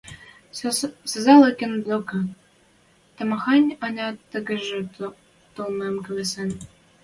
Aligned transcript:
Салазкин 1.21 1.73
докы 1.85 2.19
тамахань-ӓнят 3.15 4.15
тӓнгжӹ 4.29 4.79
толмым 5.55 5.95
келесен. 6.05 6.51